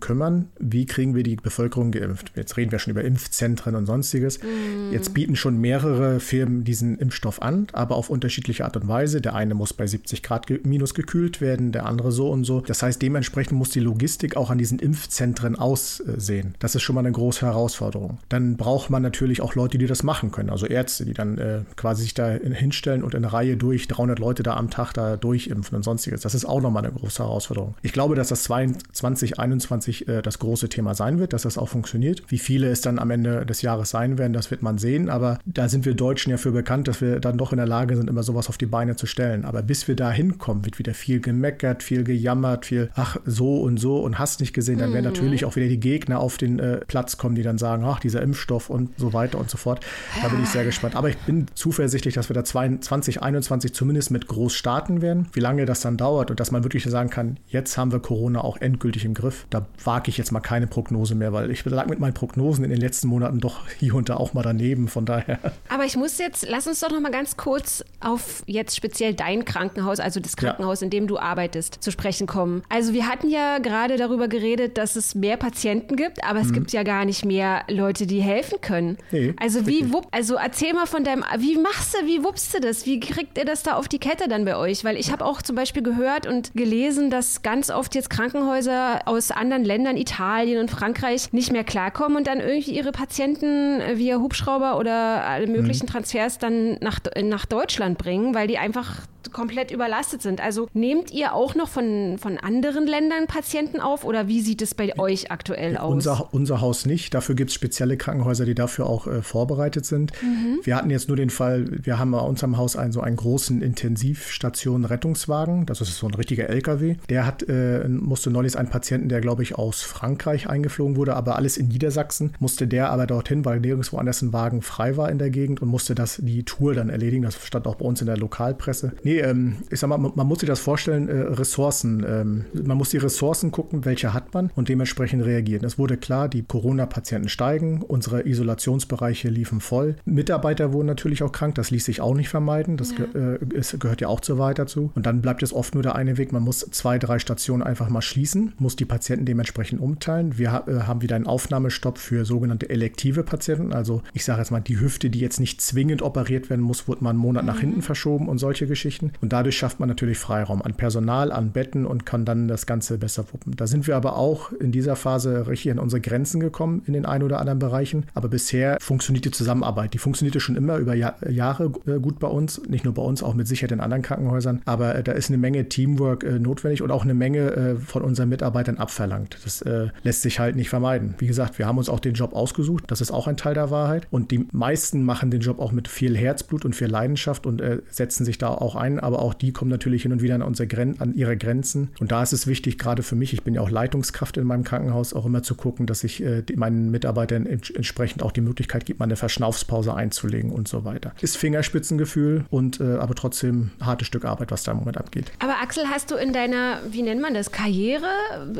[0.00, 2.32] kümmern, wie kriegen wir die Bevölkerung geimpft.
[2.36, 4.42] Jetzt reden wir schon über Impfzentren und sonstiges.
[4.42, 4.92] Mhm.
[4.92, 9.20] Jetzt bieten schon mehrere Firmen diesen Impfstoff an, aber auf unterschiedliche Art und Weise.
[9.20, 12.60] Der eine muss bei 70 Grad minus gekühlt werden, der andere so und so.
[12.60, 16.49] Das heißt, dementsprechend muss die Logistik auch an diesen Impfzentren aussehen.
[16.58, 18.18] Das ist schon mal eine große Herausforderung.
[18.28, 21.60] Dann braucht man natürlich auch Leute, die das machen können, also Ärzte, die dann äh,
[21.76, 25.16] quasi sich da hinstellen und in eine Reihe durch 300 Leute da am Tag da
[25.16, 26.22] durchimpfen und sonstiges.
[26.22, 27.74] Das ist auch nochmal eine große Herausforderung.
[27.82, 32.22] Ich glaube, dass das 2021 äh, das große Thema sein wird, dass das auch funktioniert.
[32.28, 35.08] Wie viele es dann am Ende des Jahres sein werden, das wird man sehen.
[35.08, 37.96] Aber da sind wir Deutschen ja für bekannt, dass wir dann doch in der Lage
[37.96, 39.44] sind, immer sowas auf die Beine zu stellen.
[39.44, 43.78] Aber bis wir da hinkommen, wird wieder viel gemeckert, viel gejammert, viel, ach, so und
[43.78, 44.78] so und hast nicht gesehen.
[44.78, 45.12] Dann werden mhm.
[45.12, 48.22] natürlich auch wieder die Gegner auf den äh, Platz kommen, die dann sagen, ach, dieser
[48.22, 49.84] Impfstoff und so weiter und so fort.
[50.22, 50.96] Da bin ich sehr gespannt.
[50.96, 55.28] Aber ich bin zuversichtlich, dass wir da 2021 zumindest mit groß starten werden.
[55.32, 58.42] Wie lange das dann dauert und dass man wirklich sagen kann, jetzt haben wir Corona
[58.42, 59.46] auch endgültig im Griff.
[59.50, 62.70] Da wage ich jetzt mal keine Prognose mehr, weil ich lag mit meinen Prognosen in
[62.70, 64.88] den letzten Monaten doch hier und da auch mal daneben.
[64.88, 65.38] Von daher.
[65.68, 69.44] Aber ich muss jetzt, lass uns doch noch mal ganz kurz auf jetzt speziell dein
[69.44, 70.86] Krankenhaus, also das Krankenhaus, ja.
[70.86, 72.62] in dem du arbeitest, zu sprechen kommen.
[72.68, 76.54] Also wir hatten ja gerade darüber geredet, dass es mehr Patienten gibt, aber es mhm.
[76.54, 78.98] gibt ja gar nicht mehr Leute, die helfen können.
[79.10, 82.60] Nee, also wie wupp, also erzähl mal von deinem, wie machst du, wie wuppst du
[82.60, 82.86] das?
[82.86, 84.84] Wie kriegt ihr das da auf die Kette dann bei euch?
[84.84, 89.32] Weil ich habe auch zum Beispiel gehört und gelesen, dass ganz oft jetzt Krankenhäuser aus
[89.32, 94.78] anderen Ländern, Italien und Frankreich, nicht mehr klarkommen und dann irgendwie ihre Patienten via Hubschrauber
[94.78, 95.90] oder alle möglichen mhm.
[95.90, 99.00] Transfers dann nach, nach Deutschland bringen, weil die einfach
[99.32, 100.40] komplett überlastet sind.
[100.40, 104.74] Also nehmt ihr auch noch von, von anderen Ländern Patienten auf oder wie sieht es
[104.74, 105.92] bei euch aktuell aus?
[105.92, 107.14] Unser, unser Haus nicht.
[107.14, 110.12] Dafür gibt es spezielle Krankenhäuser, die dafür auch äh, vorbereitet sind.
[110.22, 110.60] Mhm.
[110.62, 113.62] Wir hatten jetzt nur den Fall, wir haben bei unserem Haus einen so einen großen
[113.62, 115.66] Intensivstation Rettungswagen.
[115.66, 116.96] Das ist so ein richtiger LKW.
[117.08, 121.36] Der hat, äh, musste neulich einen Patienten, der glaube ich aus Frankreich eingeflogen wurde, aber
[121.36, 125.18] alles in Niedersachsen, musste der aber dorthin, weil nirgendwo anders ein Wagen frei war in
[125.18, 127.22] der Gegend und musste das die Tour dann erledigen.
[127.22, 128.92] Das stand auch bei uns in der Lokalpresse.
[129.02, 132.04] Nee, ähm, ich sag mal, man, muss sich das vorstellen, äh, Ressourcen.
[132.06, 135.64] Ähm, man muss die Ressourcen gucken, welche hat man und dementsprechend reagieren.
[135.64, 139.96] Es wurde klar, die Corona-Patienten steigen, unsere Isolationsbereiche liefen voll.
[140.04, 142.76] Mitarbeiter wurden natürlich auch krank, das ließ sich auch nicht vermeiden.
[142.76, 143.04] Das ja.
[143.20, 144.90] äh, es gehört ja auch zu weit dazu.
[144.94, 147.88] Und dann bleibt es oft nur der eine Weg, man muss zwei, drei Stationen einfach
[147.88, 150.38] mal schließen, muss die Patienten dementsprechend umteilen.
[150.38, 153.72] Wir äh, haben wieder einen Aufnahmestopp für sogenannte elektive Patienten.
[153.72, 157.04] Also ich sage jetzt mal, die Hüfte, die jetzt nicht zwingend operiert werden muss, wurde
[157.04, 157.46] mal einen Monat mhm.
[157.46, 159.09] nach hinten verschoben und solche Geschichten.
[159.20, 162.98] Und dadurch schafft man natürlich Freiraum an Personal, an Betten und kann dann das Ganze
[162.98, 163.56] besser wuppen.
[163.56, 167.06] Da sind wir aber auch in dieser Phase richtig an unsere Grenzen gekommen in den
[167.06, 168.06] ein oder anderen Bereichen.
[168.14, 169.94] Aber bisher funktioniert die Zusammenarbeit.
[169.94, 172.60] Die funktionierte schon immer über Jahr, Jahre äh, gut bei uns.
[172.68, 174.62] Nicht nur bei uns, auch mit Sicherheit in anderen Krankenhäusern.
[174.64, 178.28] Aber äh, da ist eine Menge Teamwork äh, notwendig und auch eine Menge von unseren
[178.28, 179.38] Mitarbeitern abverlangt.
[179.44, 179.64] Das
[180.02, 181.14] lässt sich halt nicht vermeiden.
[181.18, 182.84] Wie gesagt, wir haben uns auch den Job ausgesucht.
[182.88, 184.06] Das ist auch ein Teil der Wahrheit.
[184.10, 188.24] Und die meisten machen den Job auch mit viel Herzblut und viel Leidenschaft und setzen
[188.24, 191.00] sich da auch ein aber auch die kommen natürlich hin und wieder an, unsere Gren
[191.00, 191.90] an ihre Grenzen.
[192.00, 194.64] Und da ist es wichtig, gerade für mich, ich bin ja auch Leitungskraft in meinem
[194.64, 198.86] Krankenhaus, auch immer zu gucken, dass ich äh, meinen Mitarbeitern ents entsprechend auch die Möglichkeit
[198.86, 201.12] gebe, mal eine Verschnaufspause einzulegen und so weiter.
[201.20, 205.32] Ist Fingerspitzengefühl und äh, aber trotzdem hartes Stück Arbeit, was da im Moment abgeht.
[205.38, 208.08] Aber Axel, hast du in deiner, wie nennt man das, Karriere,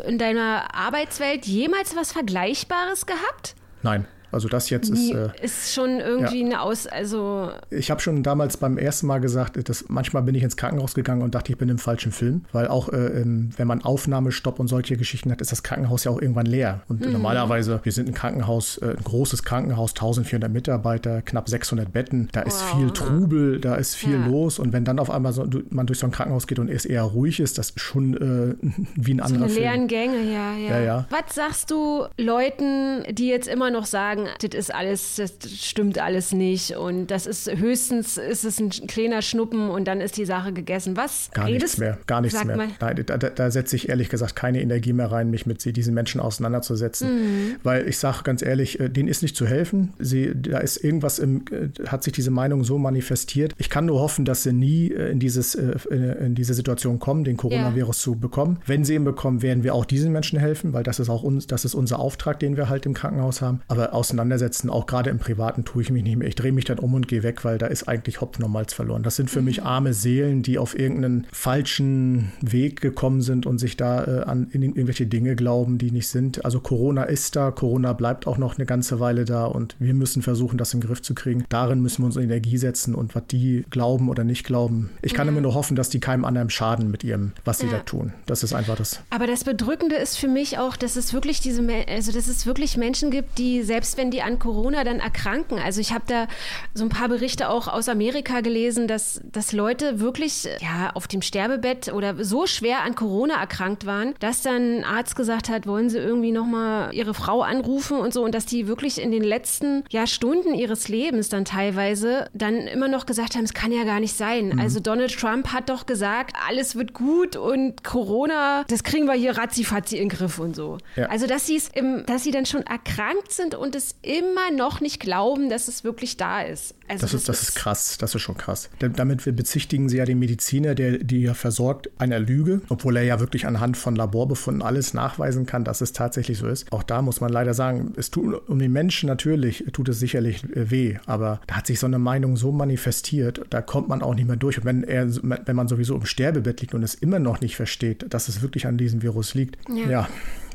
[0.07, 3.55] in deiner Arbeitswelt jemals was Vergleichbares gehabt?
[3.83, 4.07] Nein.
[4.33, 5.11] Also das jetzt ist.
[5.11, 6.47] Äh, ist schon irgendwie ja.
[6.47, 6.87] eine Aus.
[6.87, 7.51] Also.
[7.71, 11.23] Ich habe schon damals beim ersten Mal gesagt, dass manchmal bin ich ins Krankenhaus gegangen
[11.23, 12.45] und dachte, ich bin im falschen Film.
[12.53, 16.21] Weil auch, äh, wenn man Aufnahmestopp und solche Geschichten hat, ist das Krankenhaus ja auch
[16.21, 16.83] irgendwann leer.
[16.89, 17.13] Und mhm.
[17.13, 22.29] normalerweise, wir sind ein Krankenhaus, äh, ein großes Krankenhaus, 1400 Mitarbeiter, knapp 600 Betten.
[22.33, 22.79] Da ist wow.
[22.79, 24.27] viel Trubel, da ist viel ja.
[24.27, 24.59] los.
[24.59, 27.03] Und wenn dann auf einmal so, man durch so ein Krankenhaus geht und es eher
[27.03, 28.55] ruhig ist, das ist schon äh,
[28.95, 29.65] wie ein anderer so Film.
[29.65, 31.07] leeren Gänge, ja, ja, ja, ja.
[31.11, 35.99] Was sagst du Leuten, die jetzt immer noch sagen, sagen, das ist alles, das stimmt
[35.99, 40.25] alles nicht und das ist höchstens ist es ein kleiner Schnuppen und dann ist die
[40.25, 40.97] Sache gegessen.
[40.97, 41.31] Was?
[41.33, 42.57] Gar nichts mehr, gar nichts mehr.
[42.57, 42.69] Mal.
[42.81, 46.21] Nein, da, da, setze ich ehrlich gesagt keine Energie mehr rein, mich mit diesen Menschen
[46.21, 47.57] auseinanderzusetzen, mhm.
[47.63, 49.93] weil ich sage ganz ehrlich, äh, denen ist nicht zu helfen.
[49.99, 53.55] Sie, da ist irgendwas im, äh, hat sich diese Meinung so manifestiert.
[53.59, 57.37] Ich kann nur hoffen, dass sie nie äh, in dieses in diese Situation kommen, den
[57.37, 58.03] Coronavirus ja.
[58.03, 58.59] zu bekommen.
[58.67, 61.47] Wenn sie ihn bekommen, werden wir auch diesen Menschen helfen, weil das ist auch uns,
[61.47, 63.61] das ist unser Auftrag, den wir halt im Krankenhaus haben.
[63.69, 64.71] Aber aus auseinandersetzen.
[64.71, 66.29] Auch gerade im Privaten tue ich mich nicht mehr.
[66.29, 68.73] Ich drehe mich dann um und gehe weg, weil da ist eigentlich Hopfen und Malz
[68.73, 69.03] verloren.
[69.03, 69.47] Das sind für mhm.
[69.47, 74.49] mich arme Seelen, die auf irgendeinen falschen Weg gekommen sind und sich da äh, an
[74.51, 76.45] irgendwelche Dinge glauben, die nicht sind.
[76.45, 80.23] Also Corona ist da, Corona bleibt auch noch eine ganze Weile da und wir müssen
[80.23, 81.45] versuchen, das in den Griff zu kriegen.
[81.49, 84.91] Darin müssen wir unsere Energie setzen und was die glauben oder nicht glauben.
[85.03, 85.33] Ich kann ja.
[85.33, 87.73] immer nur hoffen, dass die keinem anderen schaden mit ihrem, was sie ja.
[87.73, 88.13] da tun.
[88.27, 89.01] Das ist einfach das.
[89.11, 92.77] Aber das Bedrückende ist für mich auch, dass es wirklich diese, also dass es wirklich
[92.77, 95.59] Menschen gibt, die selbst wenn die an Corona dann erkranken.
[95.59, 96.27] Also ich habe da
[96.73, 101.21] so ein paar Berichte auch aus Amerika gelesen, dass, dass Leute wirklich ja, auf dem
[101.21, 105.91] Sterbebett oder so schwer an Corona erkrankt waren, dass dann ein Arzt gesagt hat, wollen
[105.91, 109.85] sie irgendwie nochmal ihre Frau anrufen und so und dass die wirklich in den letzten
[109.91, 114.01] ja, Stunden ihres Lebens dann teilweise dann immer noch gesagt haben, es kann ja gar
[114.01, 114.49] nicht sein.
[114.55, 114.61] Mhm.
[114.61, 119.37] Also Donald Trump hat doch gesagt, alles wird gut und Corona, das kriegen wir hier
[119.37, 120.79] ratzifatzi in den Griff und so.
[120.97, 121.07] Ja.
[121.07, 121.71] Also dass sie es
[122.07, 126.17] dass sie dann schon erkrankt sind und es immer noch nicht glauben, dass es wirklich
[126.17, 126.75] da ist.
[126.89, 128.69] Also das, ist, das, ist krass, das ist schon krass.
[128.81, 133.21] Damit bezichtigen sie ja den Mediziner, der die ja versorgt, einer Lüge, obwohl er ja
[133.21, 136.73] wirklich anhand von Laborbefunden alles nachweisen kann, dass es tatsächlich so ist.
[136.73, 140.45] Auch da muss man leider sagen, es tut um den Menschen natürlich, tut es sicherlich
[140.57, 144.15] äh, weh, aber da hat sich so eine Meinung so manifestiert, da kommt man auch
[144.15, 144.59] nicht mehr durch.
[144.59, 148.07] Und wenn er, wenn man sowieso im Sterbebett liegt und es immer noch nicht versteht,
[148.09, 150.09] dass es wirklich an diesem Virus liegt, ja, ja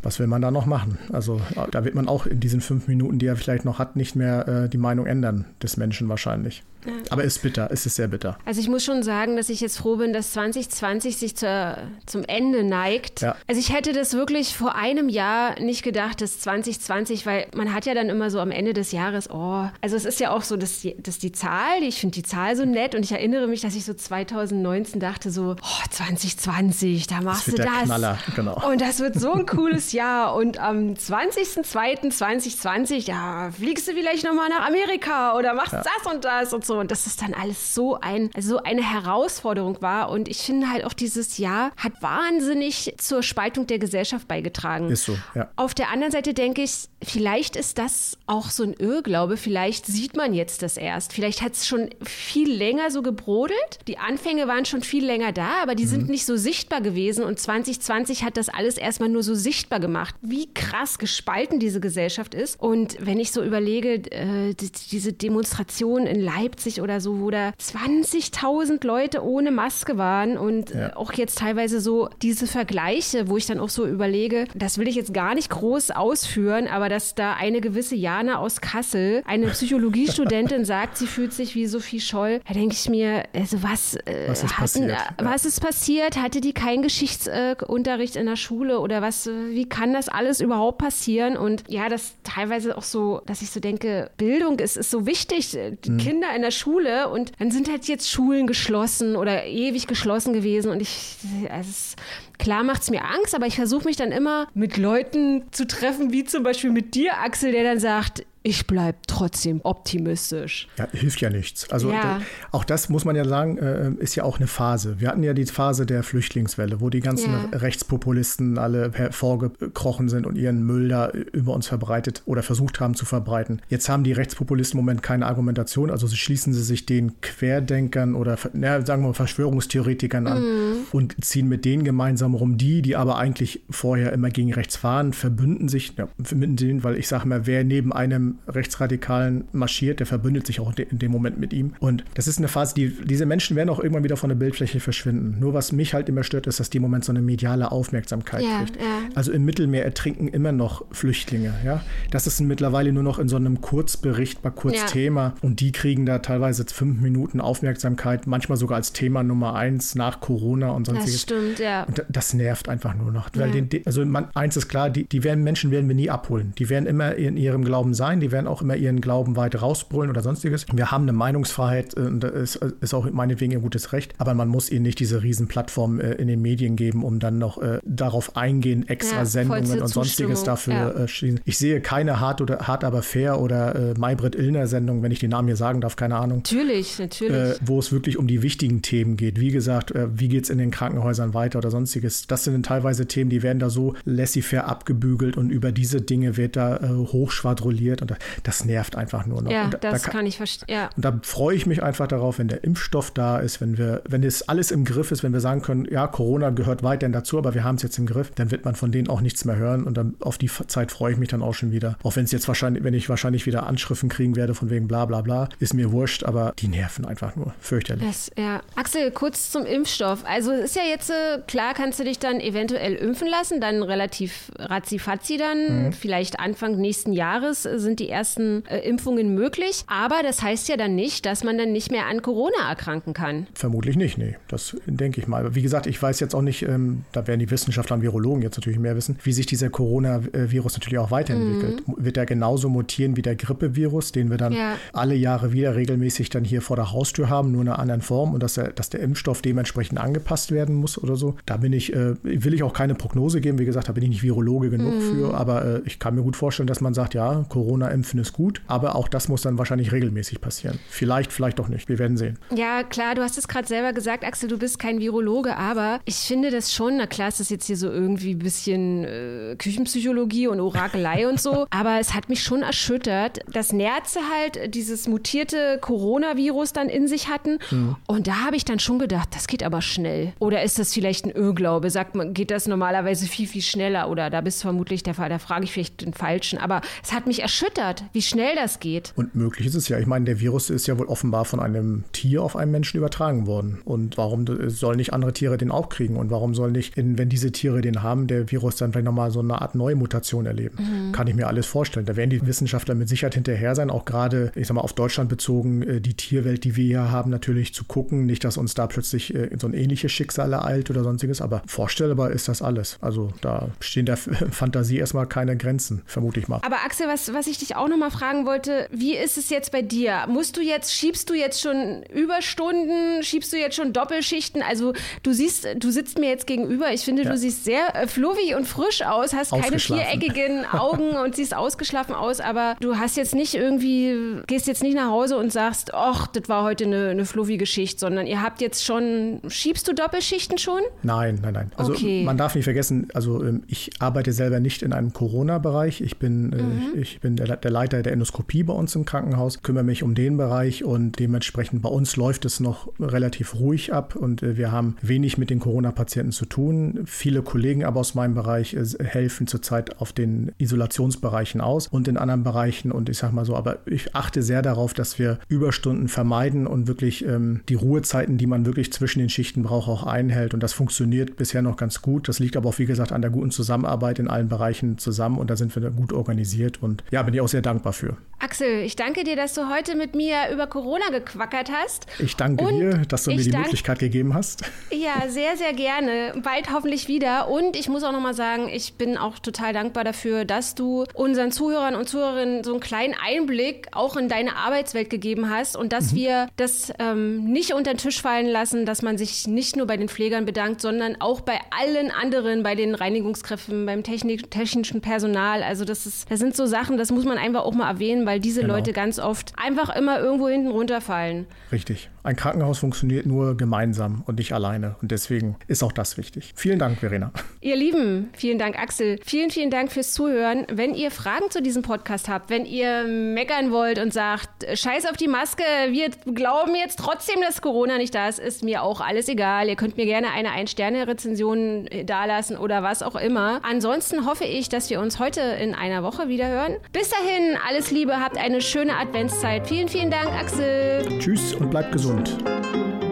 [0.05, 0.99] was will man da noch machen?
[1.11, 1.41] Also
[1.71, 4.47] da wird man auch in diesen fünf Minuten, die er vielleicht noch hat, nicht mehr
[4.47, 6.63] äh, die Meinung ändern des Menschen wahrscheinlich.
[6.85, 6.93] Ja.
[7.09, 8.37] Aber ist bitter, es ist sehr bitter.
[8.45, 12.23] Also ich muss schon sagen, dass ich jetzt froh bin, dass 2020 sich zur, zum
[12.23, 13.21] Ende neigt.
[13.21, 13.35] Ja.
[13.47, 17.85] Also ich hätte das wirklich vor einem Jahr nicht gedacht, dass 2020, weil man hat
[17.85, 20.57] ja dann immer so am Ende des Jahres, oh, also es ist ja auch so,
[20.57, 23.61] dass die, dass die Zahl, ich finde die Zahl so nett und ich erinnere mich,
[23.61, 27.83] dass ich so 2019 dachte so, oh, 2020, da machst das du das.
[27.83, 28.61] Knaller, genau.
[28.69, 34.49] Und das wird so ein cooles Jahr und am 20.02.2020, ja, fliegst du vielleicht nochmal
[34.49, 35.83] nach Amerika oder machst ja.
[35.83, 38.83] das und das und so und dass es dann alles so ein, also so eine
[38.83, 40.09] Herausforderung war.
[40.09, 44.89] Und ich finde halt auch dieses Jahr hat wahnsinnig zur Spaltung der Gesellschaft beigetragen.
[44.89, 45.49] Ist so, ja.
[45.55, 49.37] Auf der anderen Seite denke ich, vielleicht ist das auch so ein Irrglaube.
[49.37, 51.13] Vielleicht sieht man jetzt das erst.
[51.13, 53.79] Vielleicht hat es schon viel länger so gebrodelt.
[53.87, 55.89] Die Anfänge waren schon viel länger da, aber die mhm.
[55.89, 57.23] sind nicht so sichtbar gewesen.
[57.23, 62.33] Und 2020 hat das alles erstmal nur so sichtbar gemacht, wie krass gespalten diese Gesellschaft
[62.33, 62.59] ist.
[62.59, 67.49] Und wenn ich so überlege, äh, diese Demonstration in Leipzig, 1980 oder so, wo da
[67.49, 70.95] 20.000 Leute ohne Maske waren und ja.
[70.95, 74.95] auch jetzt teilweise so diese Vergleiche, wo ich dann auch so überlege, das will ich
[74.95, 80.65] jetzt gar nicht groß ausführen, aber dass da eine gewisse Jana aus Kassel, eine Psychologiestudentin
[80.65, 84.43] sagt, sie fühlt sich wie Sophie Scholl, da denke ich mir, also was, äh, was,
[84.43, 84.97] ist, hatten, passiert?
[85.17, 86.17] was ist passiert?
[86.17, 91.37] Hatte die keinen Geschichtsunterricht in der Schule oder was, wie kann das alles überhaupt passieren?
[91.37, 95.51] Und ja, das teilweise auch so, dass ich so denke, Bildung ist, ist so wichtig.
[95.51, 95.97] Die hm.
[95.97, 100.71] Kinder in der Schule und dann sind halt jetzt Schulen geschlossen oder ewig geschlossen gewesen
[100.71, 101.17] und ich,
[101.49, 101.95] also
[102.37, 106.13] klar macht es mir Angst, aber ich versuche mich dann immer mit Leuten zu treffen,
[106.13, 110.67] wie zum Beispiel mit dir, Axel, der dann sagt, ich bleibe trotzdem optimistisch.
[110.77, 111.67] Ja, hilft ja nichts.
[111.71, 112.21] Also ja.
[112.51, 114.99] auch das muss man ja sagen, äh, ist ja auch eine Phase.
[114.99, 117.57] Wir hatten ja die Phase der Flüchtlingswelle, wo die ganzen ja.
[117.57, 123.05] Rechtspopulisten alle hervorgekrochen sind und ihren Müll da über uns verbreitet oder versucht haben zu
[123.05, 123.63] verbreiten.
[123.67, 128.37] Jetzt haben die Rechtspopulisten im Moment keine Argumentation, also schließen sie sich den Querdenkern oder
[128.53, 130.73] na, sagen wir mal Verschwörungstheoretikern an mhm.
[130.91, 132.59] und ziehen mit denen gemeinsam rum.
[132.59, 136.95] Die, die aber eigentlich vorher immer gegen rechts waren, verbünden sich ja, mit denen, weil
[136.97, 141.39] ich sage mal, wer neben einem Rechtsradikalen marschiert, der verbündet sich auch in dem Moment
[141.39, 141.73] mit ihm.
[141.79, 144.79] Und das ist eine Phase, die, diese Menschen werden auch irgendwann wieder von der Bildfläche
[144.79, 145.37] verschwinden.
[145.39, 148.43] Nur was mich halt immer stört, ist, dass die im Moment so eine mediale Aufmerksamkeit
[148.43, 148.77] ja, kriegt.
[148.77, 148.83] Ja.
[149.15, 151.53] Also im Mittelmeer ertrinken immer noch Flüchtlinge.
[151.65, 151.81] Ja?
[152.11, 154.85] Das ist mittlerweile nur noch in so einem Kurzbericht, mal kurz ja.
[154.85, 155.35] Thema.
[155.41, 160.19] Und die kriegen da teilweise fünf Minuten Aufmerksamkeit, manchmal sogar als Thema Nummer eins nach
[160.19, 161.13] Corona und sonstiges.
[161.13, 161.83] Das stimmt, ja.
[161.83, 163.29] Und das nervt einfach nur noch.
[163.33, 166.53] Weil den, also man, eins ist klar, die, die werden Menschen werden wir nie abholen.
[166.57, 170.09] Die werden immer in ihrem Glauben sein, die werden auch immer ihren Glauben weit rausbrüllen
[170.09, 170.65] oder sonstiges.
[170.73, 174.33] Wir haben eine Meinungsfreiheit äh, und das ist, ist auch meinetwegen ihr gutes Recht, aber
[174.33, 177.79] man muss ihnen nicht diese Riesenplattform äh, in den Medien geben, um dann noch äh,
[177.85, 181.35] darauf eingehen, extra ja, Sendungen und sonstiges dafür ja.
[181.45, 185.29] Ich sehe keine hart oder hart aber fair oder Maybrit Illner Sendung, wenn ich den
[185.29, 186.39] Namen hier sagen darf, keine Ahnung.
[186.39, 187.57] Natürlich, natürlich.
[187.63, 189.39] Wo es wirklich um die wichtigen Themen geht.
[189.39, 192.27] Wie gesagt, wie geht es in den Krankenhäusern weiter oder sonstiges.
[192.27, 196.55] Das sind teilweise Themen, die werden da so laissez-faire abgebügelt und über diese Dinge wird
[196.55, 199.51] da hochschwadrolliert und das nervt einfach nur noch.
[199.51, 200.67] Ja, da, das da kann, kann, ich verstehen.
[200.69, 200.89] Ja.
[200.95, 204.23] Und da freue ich mich einfach darauf, wenn der Impfstoff da ist, wenn wir, wenn
[204.23, 207.53] es alles im Griff ist, wenn wir sagen können, ja, Corona gehört weiterhin dazu, aber
[207.53, 209.83] wir haben es jetzt im Griff, dann wird man von denen auch nichts mehr hören
[209.83, 211.97] und dann auf die Zeit freue ich mich dann auch schon wieder.
[212.03, 215.05] Auch wenn es jetzt wahrscheinlich, wenn ich wahrscheinlich wieder Anschriften kriegen werde von wegen bla
[215.05, 217.53] bla bla, ist mir wurscht, aber die nerven einfach nur.
[217.59, 218.05] Fürchterlich.
[218.05, 218.61] Das, ja.
[218.75, 220.23] Axel, kurz zum Impfstoff.
[220.25, 224.51] Also ist ja jetzt äh, klar, kannst du dich dann eventuell impfen lassen, dann relativ
[224.57, 225.93] ratzifatzi dann, mhm.
[225.93, 229.83] vielleicht Anfang nächsten Jahres sind die ersten äh, Impfungen möglich.
[229.87, 233.47] Aber das heißt ja dann nicht, dass man dann nicht mehr an Corona erkranken kann.
[233.53, 234.35] Vermutlich nicht, nee.
[234.47, 235.55] Das denke ich mal.
[235.55, 238.57] Wie gesagt, ich weiß jetzt auch nicht, ähm, da werden die Wissenschaftler und Virologen jetzt
[238.57, 241.87] natürlich mehr wissen, wie sich dieser Coronavirus natürlich auch weiterentwickelt.
[241.87, 241.95] Mhm.
[241.97, 244.75] Wird er genauso mutieren wie der Grippevirus, den wir dann ja.
[244.93, 248.33] alle Jahre wieder regelmäßig dann hier vor der Haustür haben, nur in einer anderen Form
[248.33, 251.35] und dass der, dass der Impfstoff dementsprechend angepasst werden muss oder so.
[251.45, 253.59] Da bin ich, äh, will ich auch keine Prognose geben.
[253.59, 255.01] Wie gesagt, da bin ich nicht Virologe genug mhm.
[255.01, 257.45] für, aber äh, ich kann mir gut vorstellen, dass man sagt, ja,
[257.85, 260.79] Corona-Impfen ist gut, aber auch das muss dann wahrscheinlich regelmäßig passieren.
[260.89, 261.89] Vielleicht, vielleicht auch nicht.
[261.89, 262.37] Wir werden sehen.
[262.53, 266.15] Ja, klar, du hast es gerade selber gesagt, Axel, du bist kein Virologe, aber ich
[266.15, 270.47] finde das schon, na klar, ist das jetzt hier so irgendwie ein bisschen äh, Küchenpsychologie
[270.47, 275.77] und Orakelei und so, aber es hat mich schon erschüttert, dass Nerze halt dieses mutierte
[275.81, 277.95] Coronavirus dann in sich hatten mhm.
[278.07, 280.33] und da habe ich dann schon gedacht, das geht aber schnell.
[280.39, 281.89] Oder ist das vielleicht ein Irrglaube?
[281.89, 284.09] Sagt man, geht das normalerweise viel, viel schneller?
[284.09, 286.59] Oder da bist vermutlich der Fall, da frage ich vielleicht den Falschen.
[286.59, 287.74] Aber es hat mich erschüttert,
[288.13, 289.13] wie schnell das geht.
[289.15, 289.99] Und möglich ist es ja.
[289.99, 293.47] Ich meine, der Virus ist ja wohl offenbar von einem Tier auf einen Menschen übertragen
[293.47, 293.79] worden.
[293.85, 296.17] Und warum sollen nicht andere Tiere den auch kriegen?
[296.17, 299.39] Und warum soll nicht, wenn diese Tiere den haben, der Virus dann vielleicht nochmal so
[299.39, 300.77] eine Art Neumutation erleben?
[300.77, 301.11] Mhm.
[301.11, 302.05] Kann ich mir alles vorstellen.
[302.05, 305.29] Da werden die Wissenschaftler mit Sicherheit hinterher sein, auch gerade, ich sag mal, auf Deutschland
[305.29, 308.25] bezogen, äh, die Tierwelt, die wir hier haben, natürlich zu gucken.
[308.25, 312.31] Nicht, dass uns da plötzlich äh, so ein ähnliches Schicksal ereilt oder sonstiges, aber vorstellbar
[312.31, 312.97] ist das alles.
[313.01, 316.61] Also da stehen der Fantasie erstmal keine Grenzen, vermute ich mal.
[316.63, 319.81] Aber Axel, was, was ich dich auch nochmal fragen wollte, wie ist es jetzt bei
[319.81, 320.25] dir?
[320.27, 324.61] Musst du jetzt, schiebst du jetzt schon Überstunden, schiebst du jetzt schon Doppelschichten?
[324.61, 327.31] Also du siehst, du sitzt mir jetzt gegenüber, ich finde, ja.
[327.31, 332.13] du siehst sehr äh, fluffig und frisch aus, hast keine viereckigen Augen und siehst ausgeschlafen
[332.13, 336.27] aus, aber du hast jetzt nicht irgendwie, gehst jetzt nicht nach Hause und sagst, ach,
[336.27, 340.57] das war heute eine, eine fluffige Schicht, sondern ihr habt jetzt schon, schiebst du Doppelschichten
[340.57, 340.81] schon?
[341.03, 341.71] Nein, nein, nein.
[341.77, 342.23] Also okay.
[342.23, 346.01] man darf nicht vergessen, also ähm, ich arbeite selber nicht in einem Corona-Bereich.
[346.01, 347.01] Ich bin, äh, mhm.
[347.01, 350.15] ich, ich bin der, der Leiter der Endoskopie bei uns im Krankenhaus, kümmere mich um
[350.15, 354.71] den Bereich und dementsprechend bei uns läuft es noch relativ ruhig ab und äh, wir
[354.71, 357.01] haben wenig mit den Corona-Patienten zu tun.
[357.05, 362.17] Viele Kollegen aber aus meinem Bereich äh, helfen zurzeit auf den Isolationsbereichen aus und in
[362.17, 366.07] anderen Bereichen und ich sag mal so, aber ich achte sehr darauf, dass wir Überstunden
[366.07, 370.53] vermeiden und wirklich ähm, die Ruhezeiten, die man wirklich zwischen den Schichten braucht, auch einhält
[370.53, 372.27] und das funktioniert bisher noch ganz gut.
[372.27, 375.49] Das liegt aber auch, wie gesagt, an der guten Zusammenarbeit in allen Bereichen zusammen und
[375.49, 378.17] da sind wir gut organisiert und ja, bin ich auch sehr dankbar für.
[378.39, 382.05] Axel, ich danke dir, dass du heute mit mir über Corona gequackert hast.
[382.19, 384.63] Ich danke und dir, dass du mir die Möglichkeit gegeben hast.
[384.91, 386.33] Ja, sehr, sehr gerne.
[386.43, 387.49] Bald hoffentlich wieder.
[387.49, 391.51] Und ich muss auch nochmal sagen, ich bin auch total dankbar dafür, dass du unseren
[391.51, 396.11] Zuhörern und Zuhörerinnen so einen kleinen Einblick auch in deine Arbeitswelt gegeben hast und dass
[396.11, 396.15] mhm.
[396.17, 399.97] wir das ähm, nicht unter den Tisch fallen lassen, dass man sich nicht nur bei
[399.97, 405.63] den Pflegern bedankt, sondern auch bei allen anderen, bei den Reinigungskräften, beim technischen Personal.
[405.63, 408.39] Also das ist, das sind so Sachen, das muss man einfach auch mal erwähnen, weil
[408.39, 408.75] diese genau.
[408.75, 411.47] Leute ganz oft einfach immer irgendwo hinten runterfallen.
[411.71, 412.09] Richtig.
[412.25, 414.95] Ein Krankenhaus funktioniert nur gemeinsam und nicht alleine.
[415.01, 416.53] Und deswegen ist auch das wichtig.
[416.55, 417.31] Vielen Dank, Verena.
[417.61, 419.19] Ihr Lieben, vielen Dank, Axel.
[419.23, 420.65] Vielen, vielen Dank fürs Zuhören.
[420.71, 425.17] Wenn ihr Fragen zu diesem Podcast habt, wenn ihr meckern wollt und sagt, scheiß auf
[425.17, 429.29] die Maske, wir glauben jetzt trotzdem, dass Corona nicht da ist, ist mir auch alles
[429.29, 429.69] egal.
[429.69, 433.59] Ihr könnt mir gerne eine Ein-Sterne-Rezension dalassen oder was auch immer.
[433.63, 436.77] Ansonsten hoffe ich, dass wir uns heute in einer Woche wieder hören.
[436.91, 439.67] Bis dahin, alles Liebe, habt eine schöne Adventszeit.
[439.67, 441.19] Vielen, vielen Dank, Axel.
[441.19, 442.14] Tschüss und bleibt gesund.
[442.17, 443.04] And.